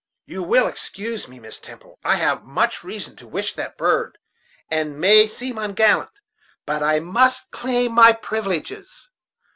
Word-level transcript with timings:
You 0.25 0.41
will 0.41 0.65
excuse 0.65 1.27
me, 1.27 1.37
Miss 1.39 1.59
Temple; 1.59 1.99
I 2.03 2.15
have 2.15 2.41
much 2.43 2.83
reason 2.83 3.15
to 3.17 3.27
wish 3.27 3.53
that 3.53 3.77
bird, 3.77 4.17
and 4.71 4.99
may 4.99 5.27
seem 5.27 5.57
ungallant, 5.59 6.09
but 6.65 6.81
I 6.81 6.99
must 6.99 7.51
claim 7.51 7.91
my 7.91 8.11
privileges." 8.11 9.09